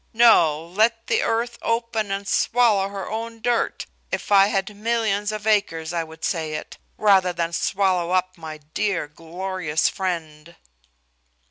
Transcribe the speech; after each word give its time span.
No, 0.13 0.65
let 0.65 1.05
the 1.05 1.21
earth 1.21 1.59
open 1.61 2.09
and 2.09 2.27
swallow 2.27 2.87
her 2.89 3.07
own 3.07 3.39
dirt 3.39 3.85
(if 4.11 4.31
I 4.31 4.47
had 4.47 4.75
millions 4.75 5.31
of 5.31 5.45
acres 5.45 5.93
I 5.93 6.03
would 6.03 6.25
say 6.25 6.53
it) 6.53 6.79
rather 6.97 7.31
than 7.33 7.53
swallow 7.53 8.09
up 8.09 8.35
my 8.35 8.57
dear 8.57 9.07
glorious 9.07 9.89
friend." 9.89 10.55